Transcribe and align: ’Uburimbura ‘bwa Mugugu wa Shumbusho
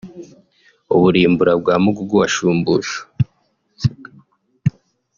’Uburimbura 0.95 1.51
‘bwa 1.61 1.75
Mugugu 1.83 2.15
wa 2.21 2.27
Shumbusho 2.33 2.99